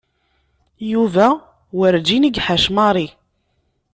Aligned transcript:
Yuba 0.91 1.27
werǧin 1.77 2.23
i 2.29 2.31
iḥac 2.39 2.65
Mary. 2.75 3.07